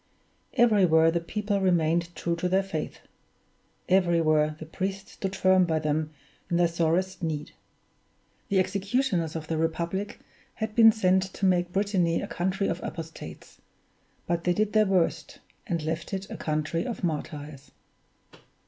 Everywhere 0.55 1.11
the 1.11 1.19
people 1.19 1.61
remained 1.61 2.15
true 2.15 2.35
to 2.37 2.49
their 2.49 2.63
Faith; 2.63 3.01
everywhere 3.87 4.55
the 4.57 4.65
priests 4.65 5.11
stood 5.11 5.35
firm 5.35 5.63
by 5.63 5.77
them 5.77 6.09
in 6.49 6.57
their 6.57 6.67
sorest 6.67 7.21
need. 7.21 7.51
The 8.49 8.57
executioners 8.57 9.35
of 9.35 9.45
the 9.45 9.59
Republic 9.59 10.17
had 10.55 10.73
been 10.73 10.91
sent 10.91 11.31
to 11.35 11.45
make 11.45 11.71
Brittany 11.71 12.19
a 12.19 12.25
country 12.27 12.67
of 12.67 12.81
apostates; 12.83 13.61
they 14.27 14.53
did 14.53 14.73
their 14.73 14.87
worst, 14.87 15.37
and 15.67 15.83
left 15.83 16.15
it 16.15 16.31
a 16.31 16.35
country 16.35 16.83
of 16.83 17.03
martyrs. 17.03 17.69